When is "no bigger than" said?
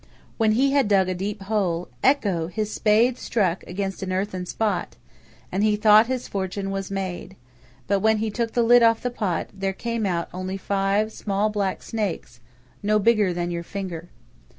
12.81-13.51